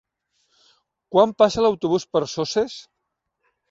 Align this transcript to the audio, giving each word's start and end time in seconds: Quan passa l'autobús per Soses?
Quan 1.17 1.35
passa 1.43 1.67
l'autobús 1.69 2.09
per 2.15 2.27
Soses? 2.37 2.85